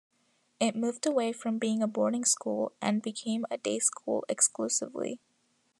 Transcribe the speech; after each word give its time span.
It 0.59 0.75
moved 0.75 1.05
away 1.05 1.31
from 1.31 1.59
being 1.59 1.83
a 1.83 1.87
boarding 1.87 2.25
school 2.25 2.71
and 2.81 3.03
became 3.03 3.45
a 3.51 3.59
day 3.59 3.77
school 3.77 4.25
exclusively. 4.27 5.19